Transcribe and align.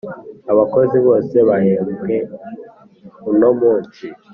abakozi 0.51 0.97
bose 1.07 1.35
bahembwe 1.47 2.15
uno 3.31 3.49
munsi 3.59 4.05